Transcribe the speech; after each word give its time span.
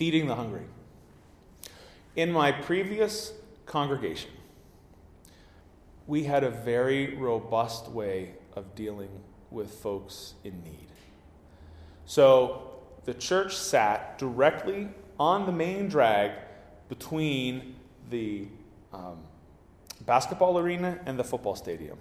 feeding 0.00 0.26
the 0.26 0.34
hungry. 0.34 0.64
In 2.16 2.32
my 2.32 2.50
previous 2.50 3.34
congregation, 3.66 4.30
we 6.06 6.24
had 6.24 6.42
a 6.42 6.48
very 6.48 7.14
robust 7.16 7.86
way 7.90 8.30
of 8.56 8.74
dealing 8.74 9.10
with 9.50 9.70
folks 9.70 10.32
in 10.42 10.64
need. 10.64 10.88
So 12.06 12.80
the 13.04 13.12
church 13.12 13.54
sat 13.54 14.16
directly 14.16 14.88
on 15.18 15.44
the 15.44 15.52
main 15.52 15.90
drag 15.90 16.30
between 16.88 17.76
the 18.08 18.48
um, 18.94 19.18
basketball 20.06 20.56
arena 20.56 20.98
and 21.04 21.18
the 21.18 21.24
football 21.24 21.56
stadium. 21.56 21.98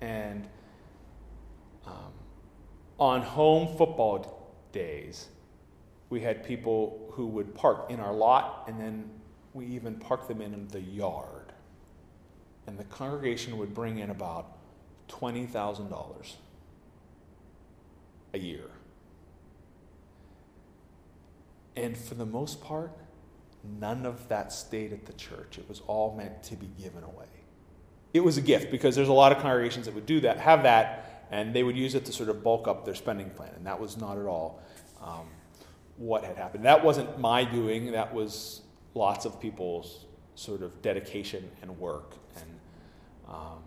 And 0.00 0.46
um, 1.84 2.12
on 3.00 3.22
home 3.22 3.76
football 3.76 4.52
days, 4.70 5.26
we 6.12 6.20
had 6.20 6.44
people 6.44 7.10
who 7.12 7.26
would 7.26 7.54
park 7.54 7.86
in 7.88 7.98
our 7.98 8.12
lot, 8.12 8.64
and 8.68 8.78
then 8.78 9.08
we 9.54 9.64
even 9.64 9.94
parked 9.94 10.28
them 10.28 10.42
in 10.42 10.68
the 10.68 10.80
yard. 10.80 11.54
And 12.66 12.78
the 12.78 12.84
congregation 12.84 13.56
would 13.56 13.72
bring 13.72 13.98
in 13.98 14.10
about 14.10 14.58
$20,000 15.08 16.34
a 18.34 18.38
year. 18.38 18.70
And 21.76 21.96
for 21.96 22.14
the 22.14 22.26
most 22.26 22.62
part, 22.62 22.92
none 23.80 24.04
of 24.04 24.28
that 24.28 24.52
stayed 24.52 24.92
at 24.92 25.06
the 25.06 25.14
church. 25.14 25.56
It 25.56 25.66
was 25.66 25.80
all 25.86 26.14
meant 26.14 26.42
to 26.44 26.56
be 26.56 26.68
given 26.78 27.04
away. 27.04 27.24
It 28.12 28.20
was 28.20 28.36
a 28.36 28.42
gift 28.42 28.70
because 28.70 28.94
there's 28.94 29.08
a 29.08 29.14
lot 29.14 29.32
of 29.32 29.38
congregations 29.38 29.86
that 29.86 29.94
would 29.94 30.04
do 30.04 30.20
that, 30.20 30.38
have 30.40 30.64
that, 30.64 31.26
and 31.30 31.54
they 31.54 31.62
would 31.62 31.76
use 31.76 31.94
it 31.94 32.04
to 32.04 32.12
sort 32.12 32.28
of 32.28 32.44
bulk 32.44 32.68
up 32.68 32.84
their 32.84 32.94
spending 32.94 33.30
plan. 33.30 33.52
And 33.56 33.66
that 33.66 33.80
was 33.80 33.96
not 33.96 34.18
at 34.18 34.26
all 34.26 34.60
um, 35.02 35.26
what 35.96 36.24
had 36.24 36.36
happened. 36.36 36.64
That 36.64 36.84
wasn't 36.84 37.18
my 37.18 37.44
doing, 37.44 37.92
that 37.92 38.12
was 38.12 38.62
lots 38.94 39.24
of 39.24 39.40
people's 39.40 40.06
sort 40.34 40.62
of 40.62 40.82
dedication 40.82 41.50
and 41.60 41.78
work. 41.78 42.14
And 42.36 42.50
um, 43.28 43.62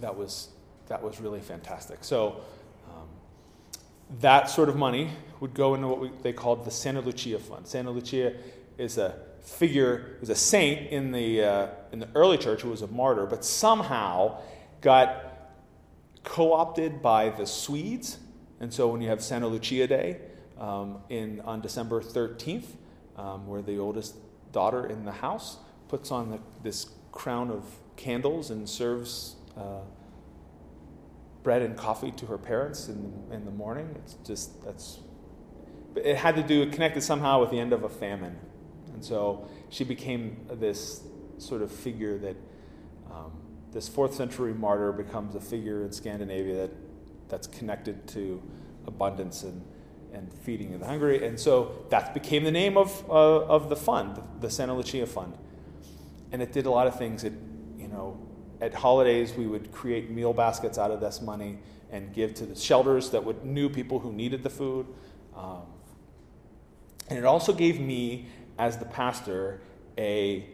that, 0.00 0.16
was, 0.16 0.48
that 0.88 1.02
was 1.02 1.20
really 1.20 1.40
fantastic. 1.40 1.98
So, 2.02 2.40
um, 2.88 3.08
that 4.20 4.50
sort 4.50 4.68
of 4.68 4.76
money 4.76 5.10
would 5.40 5.54
go 5.54 5.74
into 5.74 5.88
what 5.88 6.00
we, 6.00 6.10
they 6.22 6.32
called 6.32 6.64
the 6.64 6.70
Santa 6.70 7.00
Lucia 7.00 7.38
Fund. 7.38 7.66
Santa 7.66 7.90
Lucia 7.90 8.34
is 8.76 8.98
a 8.98 9.18
figure, 9.42 10.16
is 10.20 10.30
a 10.30 10.34
saint 10.34 10.90
in 10.90 11.12
the, 11.12 11.42
uh, 11.42 11.66
in 11.92 11.98
the 11.98 12.08
early 12.14 12.38
church 12.38 12.62
who 12.62 12.70
was 12.70 12.82
a 12.82 12.86
martyr, 12.88 13.26
but 13.26 13.44
somehow 13.44 14.40
got 14.80 15.24
co 16.24 16.52
opted 16.52 17.02
by 17.02 17.30
the 17.30 17.46
Swedes. 17.46 18.18
And 18.60 18.72
so 18.72 18.88
when 18.88 19.00
you 19.00 19.08
have 19.08 19.22
Santa 19.22 19.46
Lucia 19.46 19.86
Day 19.86 20.20
um, 20.58 20.98
in, 21.08 21.40
on 21.42 21.60
December 21.60 22.00
13th, 22.00 22.64
um, 23.16 23.46
where 23.46 23.62
the 23.62 23.78
oldest 23.78 24.16
daughter 24.52 24.86
in 24.86 25.04
the 25.04 25.12
house 25.12 25.58
puts 25.88 26.10
on 26.10 26.30
the, 26.30 26.38
this 26.62 26.90
crown 27.12 27.50
of 27.50 27.64
candles 27.96 28.50
and 28.50 28.68
serves 28.68 29.36
uh, 29.56 29.80
bread 31.42 31.62
and 31.62 31.76
coffee 31.76 32.10
to 32.12 32.26
her 32.26 32.38
parents 32.38 32.88
in 32.88 33.26
the, 33.28 33.36
in 33.36 33.44
the 33.44 33.50
morning. 33.50 33.88
It's 33.96 34.14
just, 34.24 34.62
that's, 34.64 34.98
it 35.96 36.16
had 36.16 36.36
to 36.36 36.42
do, 36.42 36.68
connected 36.70 37.02
somehow 37.02 37.40
with 37.40 37.50
the 37.50 37.58
end 37.58 37.72
of 37.72 37.84
a 37.84 37.88
famine. 37.88 38.36
And 38.92 39.04
so 39.04 39.48
she 39.70 39.84
became 39.84 40.36
this 40.50 41.02
sort 41.38 41.62
of 41.62 41.70
figure 41.70 42.18
that 42.18 42.36
um, 43.10 43.32
this 43.72 43.88
fourth 43.88 44.14
century 44.14 44.52
martyr 44.52 44.92
becomes 44.92 45.34
a 45.34 45.40
figure 45.40 45.84
in 45.84 45.92
Scandinavia 45.92 46.56
that, 46.56 46.70
that's 47.28 47.46
connected 47.46 48.06
to 48.08 48.42
abundance 48.86 49.42
and, 49.42 49.62
and 50.12 50.32
feeding 50.32 50.78
the 50.78 50.86
hungry. 50.86 51.26
And 51.26 51.38
so 51.38 51.84
that 51.90 52.14
became 52.14 52.44
the 52.44 52.50
name 52.50 52.76
of, 52.76 53.04
uh, 53.08 53.44
of 53.44 53.68
the 53.68 53.76
fund, 53.76 54.20
the 54.40 54.50
Santa 54.50 54.74
Lucia 54.74 55.06
Fund. 55.06 55.36
And 56.32 56.42
it 56.42 56.52
did 56.52 56.66
a 56.66 56.70
lot 56.70 56.86
of 56.86 56.98
things. 56.98 57.24
It, 57.24 57.32
you 57.78 57.88
know, 57.88 58.18
at 58.60 58.74
holidays, 58.74 59.34
we 59.34 59.46
would 59.46 59.72
create 59.72 60.10
meal 60.10 60.32
baskets 60.32 60.78
out 60.78 60.90
of 60.90 61.00
this 61.00 61.20
money 61.20 61.58
and 61.90 62.12
give 62.12 62.34
to 62.34 62.46
the 62.46 62.54
shelters 62.54 63.10
that 63.10 63.24
would 63.24 63.44
knew 63.44 63.68
people 63.68 63.98
who 63.98 64.12
needed 64.12 64.42
the 64.42 64.50
food. 64.50 64.86
Um, 65.36 65.62
and 67.08 67.18
it 67.18 67.24
also 67.24 67.52
gave 67.52 67.80
me, 67.80 68.26
as 68.58 68.76
the 68.76 68.84
pastor, 68.84 69.60
a 69.96 70.46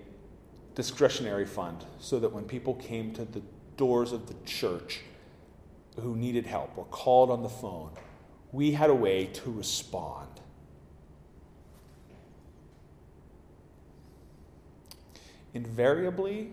discretionary 0.75 1.47
fund 1.47 1.85
so 1.99 2.19
that 2.21 2.33
when 2.33 2.45
people 2.45 2.75
came 2.75 3.13
to 3.15 3.25
the 3.25 3.43
doors 3.77 4.13
of 4.13 4.27
the 4.27 4.35
church 4.45 5.01
who 6.01 6.17
needed 6.17 6.47
help 6.47 6.77
or 6.77 6.85
called 6.87 7.31
on 7.31 7.43
the 7.43 7.49
phone, 7.49 7.91
we 8.55 8.71
had 8.71 8.89
a 8.89 8.95
way 8.95 9.27
to 9.27 9.51
respond. 9.51 10.29
Invariably, 15.55 16.53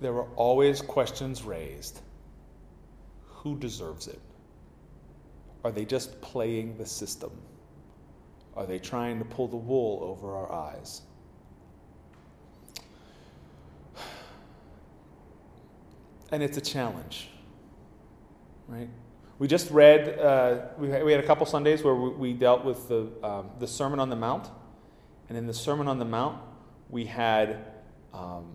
there 0.00 0.12
were 0.12 0.26
always 0.34 0.80
questions 0.80 1.44
raised 1.44 2.00
who 3.24 3.56
deserves 3.56 4.08
it? 4.08 4.18
Are 5.62 5.70
they 5.70 5.84
just 5.84 6.20
playing 6.20 6.76
the 6.76 6.86
system? 6.86 7.30
Are 8.56 8.66
they 8.66 8.80
trying 8.80 9.20
to 9.20 9.24
pull 9.24 9.46
the 9.46 9.56
wool 9.56 10.00
over 10.02 10.34
our 10.34 10.50
eyes? 10.52 11.02
And 16.30 16.42
it's 16.42 16.58
a 16.58 16.60
challenge, 16.60 17.30
right? 18.66 18.90
We 19.38 19.46
just 19.46 19.70
read, 19.70 20.18
uh, 20.18 20.66
we, 20.78 20.90
had, 20.90 21.20
a 21.20 21.26
couple 21.26 21.46
Sundays 21.46 21.84
where 21.84 21.94
we, 21.94 22.10
we 22.10 22.32
dealt 22.32 22.64
with 22.64 22.88
the, 22.88 23.08
um, 23.22 23.50
the 23.60 23.68
Sermon 23.68 24.00
on 24.00 24.10
the 24.10 24.16
Mount. 24.16 24.48
And 25.28 25.38
in 25.38 25.46
the 25.46 25.54
Sermon 25.54 25.86
on 25.86 26.00
the 26.00 26.04
Mount, 26.04 26.40
we 26.90 27.04
had 27.04 27.64
um, 28.12 28.46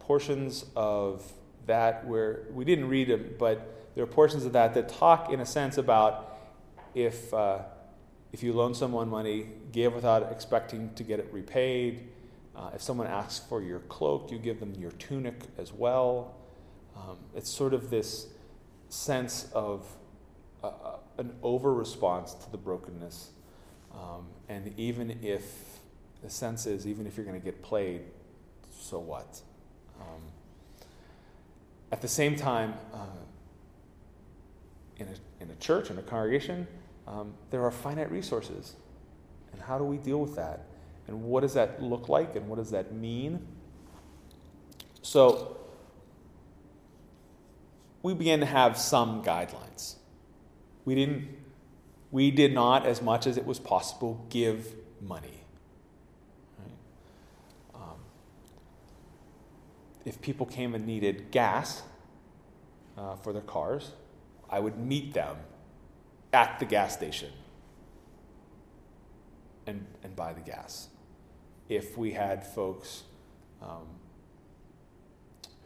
portions 0.00 0.64
of 0.74 1.24
that 1.66 2.04
where 2.04 2.48
we 2.52 2.64
didn't 2.64 2.88
read 2.88 3.08
them, 3.08 3.36
but 3.38 3.92
there 3.94 4.02
are 4.02 4.08
portions 4.08 4.44
of 4.44 4.52
that 4.54 4.74
that 4.74 4.88
talk, 4.88 5.32
in 5.32 5.38
a 5.38 5.46
sense, 5.46 5.78
about 5.78 6.36
if, 6.92 7.32
uh, 7.32 7.60
if 8.32 8.42
you 8.42 8.52
loan 8.52 8.74
someone 8.74 9.08
money, 9.08 9.46
give 9.70 9.94
without 9.94 10.32
expecting 10.32 10.92
to 10.94 11.04
get 11.04 11.20
it 11.20 11.28
repaid. 11.30 12.08
Uh, 12.56 12.70
if 12.74 12.82
someone 12.82 13.06
asks 13.06 13.46
for 13.48 13.62
your 13.62 13.80
cloak, 13.80 14.32
you 14.32 14.38
give 14.38 14.58
them 14.58 14.74
your 14.74 14.90
tunic 14.92 15.42
as 15.58 15.72
well. 15.72 16.34
Um, 16.96 17.18
it's 17.36 17.50
sort 17.50 17.72
of 17.72 17.88
this 17.90 18.26
sense 18.94 19.48
of 19.52 19.86
uh, 20.62 20.66
uh 20.66 20.96
an 21.18 21.32
over 21.42 21.72
response 21.72 22.34
to 22.34 22.50
the 22.50 22.56
brokenness. 22.56 23.30
Um, 23.92 24.26
and 24.48 24.74
even 24.76 25.18
if 25.22 25.44
the 26.22 26.30
sense 26.30 26.66
is, 26.66 26.86
even 26.86 27.06
if 27.06 27.16
you're 27.16 27.26
going 27.26 27.38
to 27.38 27.44
get 27.44 27.62
played, 27.62 28.02
so 28.76 28.98
what? 28.98 29.40
Um, 30.00 30.22
at 31.92 32.00
the 32.00 32.08
same 32.08 32.34
time, 32.34 32.74
uh, 32.92 33.06
in, 34.96 35.06
a, 35.06 35.42
in 35.42 35.50
a 35.50 35.54
church, 35.56 35.90
in 35.90 35.98
a 35.98 36.02
congregation, 36.02 36.66
um, 37.06 37.34
there 37.50 37.62
are 37.62 37.70
finite 37.70 38.10
resources. 38.10 38.74
And 39.52 39.62
how 39.62 39.78
do 39.78 39.84
we 39.84 39.98
deal 39.98 40.20
with 40.20 40.34
that? 40.36 40.66
And 41.06 41.22
what 41.22 41.42
does 41.42 41.54
that 41.54 41.82
look 41.82 42.08
like? 42.08 42.34
And 42.34 42.48
what 42.48 42.56
does 42.56 42.70
that 42.70 42.92
mean? 42.92 43.46
So, 45.02 45.56
we 48.04 48.12
began 48.12 48.38
to 48.40 48.46
have 48.46 48.76
some 48.76 49.24
guidelines. 49.24 49.94
We 50.84 50.94
didn't, 50.94 51.26
we 52.10 52.30
did 52.30 52.52
not, 52.52 52.86
as 52.86 53.00
much 53.00 53.26
as 53.26 53.38
it 53.38 53.46
was 53.46 53.58
possible, 53.58 54.26
give 54.28 54.74
money. 55.00 55.40
Right? 56.58 57.80
Um, 57.80 57.96
if 60.04 60.20
people 60.20 60.44
came 60.44 60.74
and 60.74 60.86
needed 60.86 61.30
gas 61.30 61.82
uh, 62.98 63.16
for 63.16 63.32
their 63.32 63.40
cars, 63.40 63.92
I 64.50 64.60
would 64.60 64.76
meet 64.78 65.14
them 65.14 65.38
at 66.30 66.58
the 66.58 66.66
gas 66.66 66.92
station 66.92 67.32
and, 69.66 69.86
and 70.02 70.14
buy 70.14 70.34
the 70.34 70.42
gas. 70.42 70.88
If 71.70 71.96
we 71.96 72.12
had 72.12 72.46
folks 72.46 73.04
um, 73.62 73.86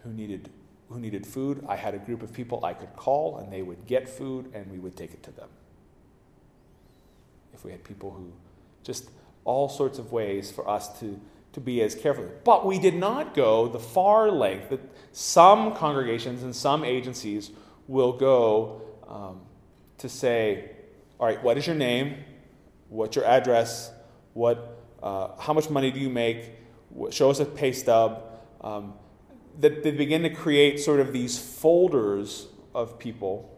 who 0.05 0.13
needed 0.13 0.51
who 0.89 0.99
needed 0.99 1.27
food, 1.27 1.65
I 1.69 1.77
had 1.77 1.95
a 1.95 1.99
group 1.99 2.23
of 2.23 2.33
people 2.33 2.65
I 2.65 2.75
could 2.75 2.95
call 2.97 3.39
and 3.39 3.53
they 3.53 3.63
would 3.63 3.87
get 3.87 4.09
food 4.09 4.51
and 4.55 4.71
we 4.71 4.79
would 4.79 4.97
take 4.97 5.13
it 5.13 5.23
to 5.25 5.31
them. 5.31 5.49
If 7.53 7.65
we 7.65 7.71
had 7.71 7.85
people 7.85 8.11
who 8.11 8.33
just 8.83 9.11
all 9.45 9.69
sorts 9.69 9.99
of 9.99 10.13
ways 10.13 10.51
for 10.51 10.69
us 10.69 10.99
to, 11.01 11.21
to 11.53 11.61
be 11.61 11.83
as 11.83 11.95
careful. 11.95 12.29
But 12.45 12.67
we 12.67 12.79
did 12.79 12.95
not 12.95 13.35
go 13.35 13.69
the 13.69 13.79
far 13.79 14.31
length 14.31 14.71
that 14.71 14.81
some 15.13 15.75
congregations 15.75 16.43
and 16.43 16.55
some 16.55 16.85
agencies 16.85 17.51
will 17.87 18.13
go 18.13 18.83
um, 19.09 19.41
to 19.99 20.09
say, 20.09 20.71
all 21.19 21.27
right, 21.27 21.43
what 21.43 21.59
is 21.59 21.67
your 21.67 21.77
name? 21.77 22.17
What's 22.89 23.17
your 23.17 23.25
address? 23.25 23.91
What, 24.35 24.85
uh, 25.03 25.29
how 25.39 25.53
much 25.53 25.69
money 25.71 25.91
do 25.91 25.99
you 25.99 26.11
make? 26.11 26.51
Show 27.11 27.31
us 27.31 27.41
a 27.41 27.45
pay 27.45 27.73
stub. 27.73 28.23
Um, 28.61 28.95
that 29.59 29.83
they 29.83 29.91
begin 29.91 30.23
to 30.23 30.31
create 30.31 30.81
sort 30.81 31.01
of 31.01 31.13
these 31.13 31.39
folders 31.39 32.47
of 32.75 32.99
people, 32.99 33.55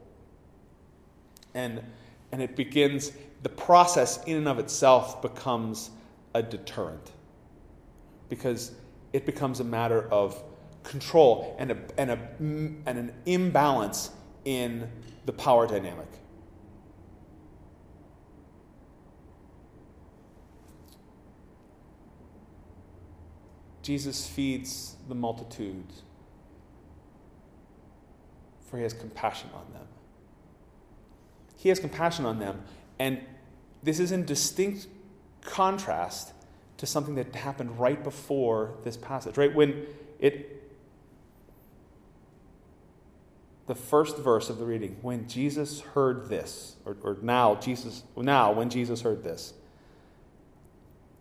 and, 1.55 1.83
and 2.33 2.43
it 2.43 2.57
begins 2.57 3.13
the 3.43 3.49
process 3.49 4.23
in 4.25 4.37
and 4.37 4.49
of 4.49 4.59
itself 4.59 5.23
becomes 5.23 5.91
a 6.35 6.43
deterrent 6.43 7.13
because 8.29 8.73
it 9.13 9.27
becomes 9.27 9.61
a 9.61 9.65
matter 9.65 10.09
of 10.11 10.43
control 10.83 11.57
and, 11.59 11.71
a, 11.73 11.77
and, 11.99 12.11
a, 12.11 12.19
and 12.39 12.87
an 12.87 13.13
imbalance 13.27 14.11
in 14.45 14.89
the 15.27 15.33
power 15.33 15.67
dynamic. 15.67 16.09
Jesus 23.91 24.25
feeds 24.25 24.95
the 25.09 25.17
multitudes, 25.17 26.03
for 28.69 28.77
he 28.77 28.85
has 28.85 28.93
compassion 28.93 29.51
on 29.53 29.73
them. 29.73 29.85
He 31.57 31.71
has 31.71 31.81
compassion 31.81 32.25
on 32.25 32.39
them, 32.39 32.63
and 33.01 33.21
this 33.83 33.99
is 33.99 34.13
in 34.13 34.25
distinct 34.25 34.87
contrast 35.43 36.33
to 36.77 36.87
something 36.87 37.17
that 37.17 37.35
happened 37.35 37.81
right 37.81 38.01
before 38.05 38.75
this 38.85 38.97
passage, 38.97 39.37
right? 39.37 39.53
When 39.53 39.85
it 40.21 40.63
the 43.67 43.75
first 43.75 44.19
verse 44.19 44.51
of 44.51 44.59
the 44.59 44.67
reading, 44.67 44.99
when 45.03 45.27
Jesus 45.27 45.81
heard 45.81 46.29
this, 46.29 46.77
or, 46.85 46.97
or 47.03 47.17
now 47.23 47.57
Jesus 47.57 48.05
now 48.17 48.53
when 48.53 48.71
Jesus 48.71 49.01
heard 49.01 49.25
this, 49.25 49.53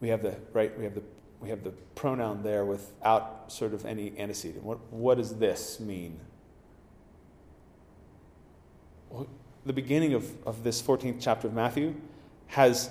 we 0.01 0.09
have 0.09 0.21
the 0.21 0.35
right, 0.53 0.77
we 0.77 0.83
have 0.83 0.93
the 0.93 1.01
we 1.39 1.49
have 1.49 1.63
the 1.63 1.71
pronoun 1.95 2.43
there 2.43 2.65
without 2.65 3.51
sort 3.51 3.73
of 3.73 3.85
any 3.85 4.17
antecedent. 4.17 4.63
What, 4.63 4.79
what 4.91 5.17
does 5.17 5.37
this 5.37 5.79
mean? 5.79 6.19
Well, 9.09 9.27
the 9.65 9.73
beginning 9.73 10.13
of, 10.13 10.31
of 10.45 10.63
this 10.63 10.81
14th 10.81 11.17
chapter 11.19 11.47
of 11.47 11.53
Matthew 11.53 11.95
has 12.47 12.89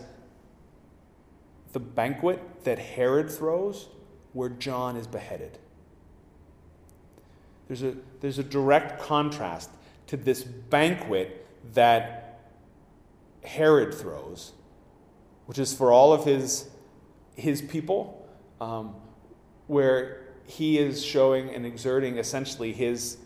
the 1.72 1.80
banquet 1.80 2.64
that 2.64 2.78
Herod 2.78 3.30
throws 3.30 3.88
where 4.32 4.48
John 4.48 4.96
is 4.96 5.06
beheaded. 5.06 5.58
There's 7.66 7.82
a, 7.82 7.94
there's 8.20 8.38
a 8.38 8.44
direct 8.44 9.02
contrast 9.02 9.70
to 10.06 10.16
this 10.16 10.42
banquet 10.42 11.46
that 11.74 12.40
Herod 13.44 13.92
throws, 13.92 14.52
which 15.46 15.58
is 15.58 15.74
for 15.74 15.92
all 15.92 16.14
of 16.14 16.24
his, 16.24 16.68
his 17.36 17.60
people 17.60 18.27
um, 18.60 18.94
where 19.66 20.26
he 20.46 20.78
is 20.78 21.04
showing 21.04 21.50
and 21.50 21.66
exerting 21.66 22.18
essentially 22.18 22.72
his 22.72 23.18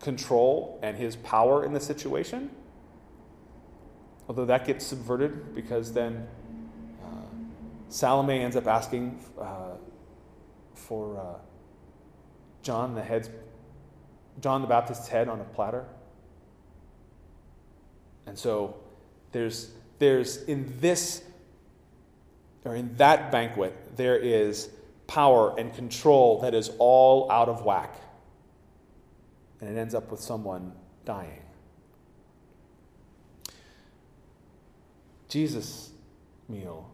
control 0.00 0.78
and 0.82 0.96
his 0.96 1.16
power 1.16 1.64
in 1.64 1.72
the 1.72 1.80
situation. 1.80 2.50
Although 4.28 4.44
that 4.46 4.66
gets 4.66 4.84
subverted 4.84 5.54
because 5.54 5.92
then 5.92 6.26
uh, 7.02 7.06
Salome 7.88 8.40
ends 8.40 8.56
up 8.56 8.66
asking 8.66 9.24
uh, 9.40 9.76
for 10.74 11.18
uh, 11.18 11.38
John 12.62 12.94
the 12.94 13.02
head's 13.02 13.30
John 14.40 14.60
the 14.60 14.68
Baptist's 14.68 15.08
head 15.08 15.28
on 15.28 15.40
a 15.40 15.44
platter. 15.44 15.84
And 18.26 18.38
so 18.38 18.76
there's 19.32 19.70
there's 19.98 20.42
in 20.44 20.74
this 20.80 21.24
or 22.64 22.74
in 22.74 22.96
that 22.96 23.30
banquet, 23.30 23.96
there 23.96 24.16
is 24.16 24.70
power 25.06 25.58
and 25.58 25.74
control 25.74 26.40
that 26.40 26.54
is 26.54 26.70
all 26.78 27.30
out 27.30 27.48
of 27.48 27.64
whack. 27.64 27.94
And 29.60 29.76
it 29.76 29.80
ends 29.80 29.94
up 29.94 30.10
with 30.10 30.20
someone 30.20 30.72
dying. 31.04 31.42
Jesus' 35.28 35.90
meal 36.48 36.90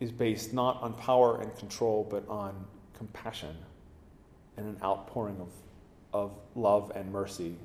is 0.00 0.12
based 0.12 0.52
not 0.52 0.82
on 0.82 0.94
power 0.94 1.40
and 1.40 1.56
control, 1.56 2.06
but 2.08 2.28
on 2.28 2.64
compassion 2.96 3.56
and 4.56 4.66
an 4.66 4.76
outpouring 4.82 5.40
of, 5.40 5.48
of 6.12 6.36
love 6.54 6.92
and 6.94 7.10
mercy. 7.10 7.56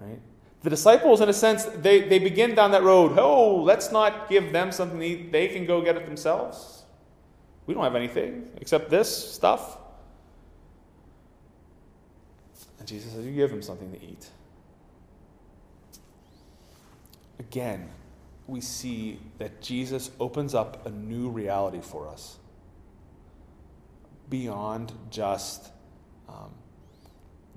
Right? 0.00 0.20
The 0.62 0.70
disciples, 0.70 1.20
in 1.20 1.28
a 1.28 1.32
sense, 1.32 1.64
they, 1.64 2.02
they 2.02 2.20
begin 2.20 2.54
down 2.54 2.70
that 2.70 2.84
road. 2.84 3.18
Oh, 3.18 3.56
let's 3.56 3.90
not 3.90 4.28
give 4.28 4.52
them 4.52 4.70
something 4.70 5.02
eat. 5.02 5.32
They 5.32 5.48
can 5.48 5.66
go 5.66 5.82
get 5.82 5.96
it 5.96 6.06
themselves. 6.06 6.84
We 7.66 7.74
don't 7.74 7.82
have 7.82 7.96
anything 7.96 8.48
except 8.56 8.88
this 8.88 9.32
stuff. 9.32 9.78
And 12.78 12.86
Jesus 12.86 13.12
says, 13.12 13.24
You 13.24 13.32
give 13.32 13.50
them 13.50 13.62
something 13.62 13.90
to 13.92 14.02
eat. 14.02 14.28
Again, 17.40 17.88
we 18.46 18.60
see 18.60 19.18
that 19.38 19.60
Jesus 19.60 20.10
opens 20.20 20.54
up 20.54 20.86
a 20.86 20.90
new 20.90 21.28
reality 21.28 21.80
for 21.80 22.08
us 22.08 22.38
beyond 24.28 24.92
just 25.10 25.70
um, 26.28 26.50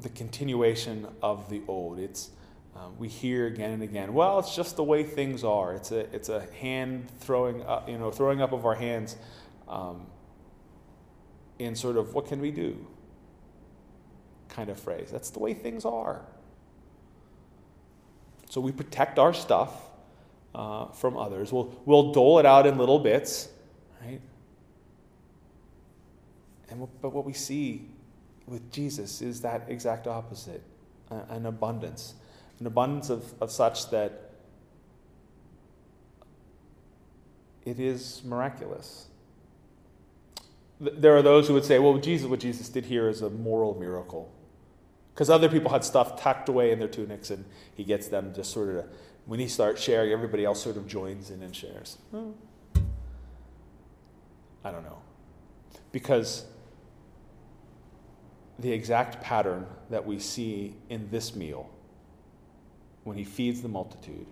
the 0.02 0.10
continuation 0.10 1.08
of 1.22 1.50
the 1.50 1.62
old. 1.68 2.00
It's 2.00 2.32
um, 2.76 2.98
we 2.98 3.08
hear 3.08 3.48
again 3.48 3.72
and 3.72 3.84
again, 3.84 4.14
well, 4.14 4.38
it's 4.40 4.56
just 4.56 4.76
the 4.76 4.84
way 4.84 5.04
things 5.04 5.44
are. 5.44 5.74
It's 5.74 5.92
a, 5.92 6.00
it's 6.14 6.30
a 6.30 6.46
hand 6.60 7.10
throwing 7.20 7.64
up, 7.64 7.88
you 7.88 7.98
know, 7.98 8.12
throwing 8.12 8.42
up 8.42 8.52
of 8.52 8.66
our 8.66 8.76
hands 8.76 9.16
um, 9.70 10.06
in 11.58 11.76
sort 11.76 11.96
of 11.96 12.14
what 12.14 12.28
can 12.28 12.42
we 12.42 12.52
do 12.52 12.86
kind 14.50 14.70
of 14.70 14.80
phrase. 14.80 15.10
That's 15.10 15.30
the 15.30 15.40
way 15.40 15.54
things 15.54 15.86
are. 15.86 16.22
So 18.50 18.60
we 18.60 18.72
protect 18.72 19.20
our 19.20 19.34
stuff 19.34 19.72
uh, 20.54 20.88
from 20.88 21.18
others. 21.18 21.52
We'll, 21.52 21.74
we'll 21.86 22.12
dole 22.12 22.40
it 22.40 22.46
out 22.46 22.68
in 22.68 22.78
little 22.78 23.00
bits, 23.00 23.50
right? 24.02 24.22
And 26.70 26.88
but 27.02 27.14
what 27.14 27.26
we 27.26 27.34
see 27.34 27.88
with 28.48 28.72
Jesus 28.72 29.22
is 29.22 29.42
that 29.42 29.64
exact 29.68 30.08
opposite 30.08 30.62
an 31.30 31.46
abundance 31.46 32.16
an 32.60 32.68
abundance 32.68 33.10
of, 33.10 33.34
of 33.42 33.52
such 33.52 33.90
that 33.90 34.32
it 37.66 37.80
is 37.80 38.22
miraculous. 38.24 39.08
There 40.80 41.16
are 41.16 41.22
those 41.22 41.48
who 41.48 41.54
would 41.54 41.66
say, 41.66 41.80
well, 41.80 41.98
Jesus, 41.98 42.28
what 42.28 42.40
Jesus 42.40 42.70
did 42.70 42.86
here 42.86 43.10
is 43.10 43.22
a 43.22 43.30
moral 43.30 43.78
miracle. 43.80 44.32
Because 45.14 45.30
other 45.30 45.48
people 45.48 45.72
had 45.72 45.84
stuff 45.84 46.22
tucked 46.22 46.50
away 46.50 46.72
in 46.72 46.80
their 46.80 46.90
tunics, 46.90 47.30
and 47.32 47.46
he 47.74 47.84
gets 47.84 48.10
them 48.10 48.34
just 48.34 48.52
sort 48.52 48.76
of, 48.76 48.86
when 49.26 49.40
he 49.40 49.48
starts 49.48 49.82
sharing, 49.82 50.12
everybody 50.12 50.44
else 50.44 50.62
sort 50.62 50.76
of 50.76 50.86
joins 50.88 51.30
in 51.32 51.42
and 51.42 51.56
shares. 51.56 51.98
Hmm. 52.12 52.32
I 54.64 54.72
don't 54.72 54.84
know. 54.84 54.98
Because 55.92 56.46
the 58.60 58.72
exact 58.72 59.22
pattern 59.22 59.66
that 59.90 60.06
we 60.06 60.20
see 60.20 60.76
in 60.90 61.10
this 61.10 61.36
meal 61.36 61.70
when 63.06 63.16
he 63.16 63.24
feeds 63.24 63.62
the 63.62 63.70
multitude 63.70 64.26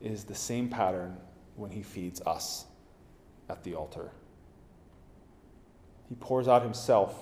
is 0.00 0.24
the 0.24 0.34
same 0.34 0.68
pattern 0.68 1.16
when 1.56 1.70
he 1.70 1.82
feeds 1.82 2.22
us 2.22 2.66
at 3.50 3.62
the 3.64 3.74
altar. 3.74 4.10
He 6.08 6.14
pours 6.14 6.46
out 6.46 6.62
himself, 6.62 7.14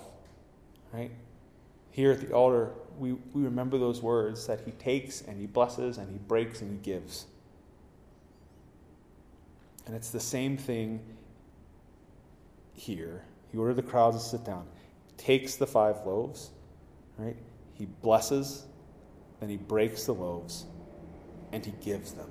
right? 0.92 1.10
Here 1.90 2.12
at 2.12 2.20
the 2.20 2.32
altar, 2.34 2.70
we, 2.98 3.12
we 3.32 3.42
remember 3.42 3.78
those 3.78 4.02
words 4.02 4.46
that 4.46 4.60
he 4.64 4.72
takes 4.72 5.22
and 5.22 5.40
he 5.40 5.46
blesses 5.46 5.96
and 5.96 6.10
he 6.10 6.18
breaks 6.18 6.60
and 6.60 6.70
he 6.70 6.78
gives. 6.78 7.26
And 9.86 9.96
it's 9.96 10.10
the 10.10 10.20
same 10.20 10.58
thing 10.58 11.00
here. 12.74 13.24
He 13.50 13.58
ordered 13.58 13.74
the 13.74 13.82
crowds 13.82 14.22
to 14.22 14.22
sit 14.22 14.44
down. 14.44 14.66
Takes 15.16 15.56
the 15.56 15.66
five 15.66 15.96
loaves, 16.04 16.50
right? 17.16 17.36
He 17.74 17.86
blesses 17.86 18.66
then 19.42 19.50
he 19.50 19.56
breaks 19.56 20.04
the 20.04 20.14
loaves 20.14 20.66
and 21.50 21.66
he 21.66 21.72
gives 21.82 22.12
them. 22.12 22.28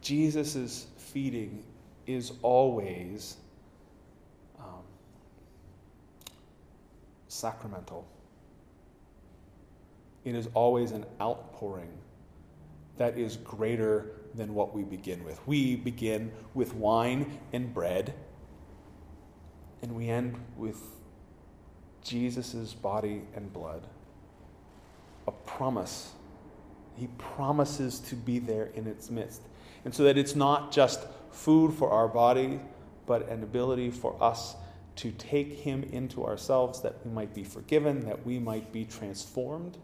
Jesus' 0.00 0.88
feeding 0.98 1.62
is 2.04 2.32
always 2.42 3.36
um, 4.58 4.82
sacramental. 7.28 8.04
It 10.24 10.34
is 10.34 10.48
always 10.54 10.90
an 10.90 11.06
outpouring 11.20 11.92
that 12.96 13.16
is 13.16 13.36
greater 13.36 14.10
than 14.34 14.54
what 14.54 14.74
we 14.74 14.82
begin 14.82 15.22
with. 15.22 15.40
We 15.46 15.76
begin 15.76 16.32
with 16.52 16.74
wine 16.74 17.38
and 17.52 17.72
bread, 17.72 18.12
and 19.82 19.94
we 19.94 20.08
end 20.08 20.34
with 20.56 20.82
Jesus' 22.04 22.74
body 22.74 23.22
and 23.34 23.52
blood. 23.52 23.82
A 25.26 25.32
promise. 25.32 26.12
He 26.96 27.08
promises 27.18 27.98
to 28.00 28.14
be 28.14 28.38
there 28.38 28.66
in 28.74 28.86
its 28.86 29.10
midst. 29.10 29.42
And 29.84 29.92
so 29.92 30.04
that 30.04 30.16
it's 30.16 30.36
not 30.36 30.70
just 30.70 31.00
food 31.32 31.74
for 31.74 31.90
our 31.90 32.06
body, 32.06 32.60
but 33.06 33.28
an 33.28 33.42
ability 33.42 33.90
for 33.90 34.16
us 34.22 34.54
to 34.96 35.10
take 35.12 35.52
Him 35.54 35.82
into 35.92 36.24
ourselves 36.24 36.80
that 36.82 37.04
we 37.04 37.10
might 37.10 37.34
be 37.34 37.42
forgiven, 37.42 38.04
that 38.06 38.24
we 38.24 38.38
might 38.38 38.72
be 38.72 38.84
transformed. 38.84 39.78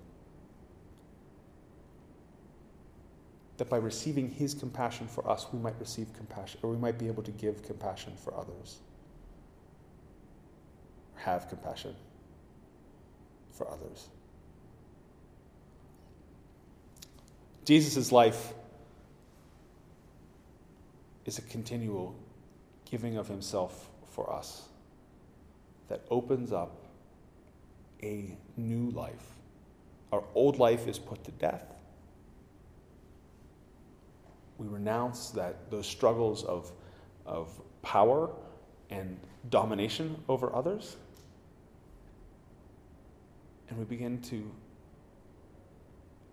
that 3.60 3.68
by 3.68 3.76
receiving 3.76 4.30
his 4.30 4.54
compassion 4.54 5.06
for 5.06 5.28
us, 5.30 5.46
we 5.52 5.58
might 5.58 5.78
receive 5.78 6.10
compassion, 6.14 6.58
or 6.62 6.70
we 6.70 6.78
might 6.78 6.98
be 6.98 7.06
able 7.06 7.22
to 7.22 7.30
give 7.32 7.62
compassion 7.62 8.14
for 8.16 8.34
others. 8.34 8.78
Have 11.16 11.46
compassion 11.46 11.94
for 13.60 13.70
others. 13.70 14.08
Jesus' 17.66 18.10
life 18.10 18.54
is 21.26 21.36
a 21.36 21.42
continual 21.42 22.14
giving 22.90 23.18
of 23.18 23.28
himself 23.28 23.90
for 24.08 24.32
us 24.32 24.62
that 25.88 26.00
opens 26.10 26.52
up 26.52 26.86
a 28.02 28.34
new 28.56 28.88
life. 28.92 29.36
Our 30.10 30.24
old 30.34 30.58
life 30.58 30.88
is 30.88 30.98
put 30.98 31.22
to 31.24 31.30
death. 31.32 31.66
We 34.56 34.68
renounce 34.68 35.28
that 35.30 35.70
those 35.70 35.86
struggles 35.86 36.44
of, 36.44 36.72
of 37.26 37.50
power 37.82 38.30
and 38.88 39.18
domination 39.50 40.16
over 40.30 40.50
others. 40.56 40.96
And 43.70 43.78
we 43.78 43.84
begin 43.84 44.20
to 44.22 44.50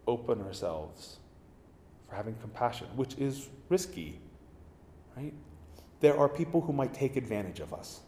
open 0.07 0.41
ourselves 0.41 1.17
for 2.09 2.15
having 2.15 2.35
compassion, 2.35 2.87
which 2.95 3.15
is 3.17 3.49
risky, 3.69 4.19
right? 5.15 5.33
There 5.99 6.17
are 6.17 6.27
people 6.27 6.61
who 6.61 6.73
might 6.73 6.93
take 6.93 7.15
advantage 7.15 7.59
of 7.59 7.73
us. 7.73 8.01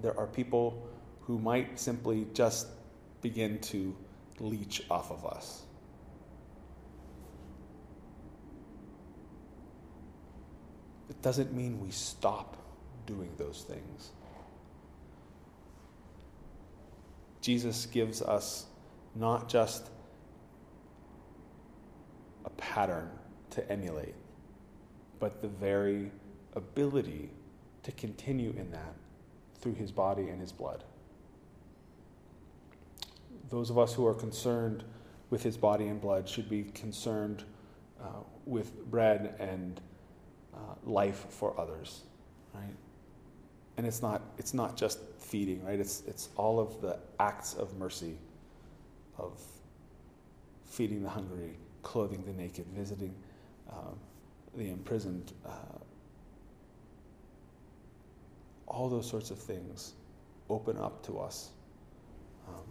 There 0.00 0.16
are 0.16 0.26
people 0.26 0.88
who 1.22 1.38
might 1.38 1.78
simply 1.78 2.26
just 2.34 2.68
begin 3.20 3.58
to 3.60 3.96
leech 4.38 4.82
off 4.90 5.10
of 5.10 5.26
us. 5.26 5.62
It 11.10 11.20
doesn't 11.20 11.52
mean 11.52 11.80
we 11.80 11.90
stop 11.90 12.56
doing 13.06 13.30
those 13.38 13.64
things. 13.66 14.10
Jesus 17.48 17.86
gives 17.86 18.20
us 18.20 18.66
not 19.14 19.48
just 19.48 19.88
a 22.44 22.50
pattern 22.50 23.08
to 23.48 23.72
emulate, 23.72 24.14
but 25.18 25.40
the 25.40 25.48
very 25.48 26.10
ability 26.56 27.30
to 27.84 27.92
continue 27.92 28.50
in 28.50 28.70
that 28.70 28.94
through 29.62 29.72
his 29.72 29.90
body 29.90 30.28
and 30.28 30.42
his 30.42 30.52
blood. 30.52 30.84
Those 33.48 33.70
of 33.70 33.78
us 33.78 33.94
who 33.94 34.06
are 34.06 34.12
concerned 34.12 34.84
with 35.30 35.42
his 35.42 35.56
body 35.56 35.86
and 35.86 35.98
blood 36.02 36.28
should 36.28 36.50
be 36.50 36.64
concerned 36.64 37.44
uh, 37.98 38.08
with 38.44 38.84
bread 38.90 39.36
and 39.38 39.80
uh, 40.52 40.58
life 40.84 41.24
for 41.30 41.58
others, 41.58 42.02
right? 42.52 42.74
And 43.78 43.86
it's 43.86 44.02
not, 44.02 44.20
it's 44.38 44.52
not 44.52 44.76
just 44.76 44.98
feeding, 45.18 45.64
right? 45.64 45.78
It's, 45.78 46.02
it's 46.08 46.30
all 46.36 46.58
of 46.58 46.80
the 46.80 46.98
acts 47.20 47.54
of 47.54 47.78
mercy, 47.78 48.18
of 49.16 49.40
feeding 50.66 51.02
the 51.02 51.08
hungry, 51.08 51.56
clothing 51.84 52.24
the 52.26 52.32
naked, 52.32 52.66
visiting 52.74 53.14
um, 53.70 53.96
the 54.56 54.68
imprisoned, 54.68 55.32
uh, 55.46 55.78
all 58.66 58.88
those 58.88 59.08
sorts 59.08 59.30
of 59.30 59.38
things 59.38 59.92
open 60.50 60.76
up 60.76 61.06
to 61.06 61.20
us. 61.20 61.50
Um, 62.48 62.64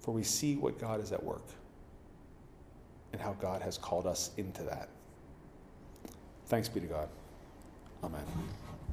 for 0.00 0.12
we 0.12 0.22
see 0.22 0.56
what 0.56 0.78
God 0.78 1.00
is 1.00 1.12
at 1.12 1.22
work 1.22 1.46
and 3.12 3.22
how 3.22 3.32
God 3.40 3.62
has 3.62 3.78
called 3.78 4.06
us 4.06 4.32
into 4.36 4.64
that. 4.64 4.90
Thanks 6.46 6.68
be 6.68 6.80
to 6.80 6.86
God. 6.86 7.08
Amen. 8.02 8.24